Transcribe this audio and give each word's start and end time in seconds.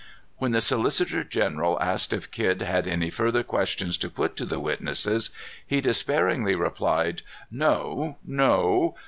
When 0.39 0.51
the 0.53 0.61
solicitor 0.61 1.23
general 1.23 1.79
asked 1.79 2.11
if 2.11 2.31
Kidd 2.31 2.63
had 2.63 2.87
any 2.87 3.11
further 3.11 3.43
questions 3.43 3.97
to 3.99 4.09
put 4.09 4.35
to 4.37 4.45
the 4.45 4.59
witnesses, 4.59 5.29
he 5.63 5.79
despairingly 5.79 6.55
replied: 6.55 7.21
"No! 7.51 8.17
no. 8.25 8.95